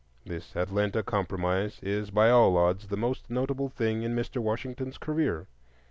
This 0.25 0.55
"Atlanta 0.55 1.03
Compromise" 1.03 1.79
is 1.83 2.09
by 2.09 2.31
all 2.31 2.57
odds 2.57 2.87
the 2.87 2.97
most 2.97 3.29
notable 3.29 3.69
thing 3.69 4.01
in 4.01 4.15
Mr. 4.15 4.41
Washington's 4.41 4.97
career. 4.97 5.45